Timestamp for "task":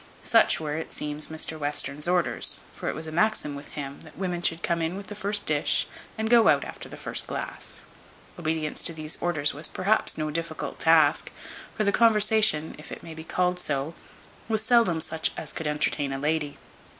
10.79-11.31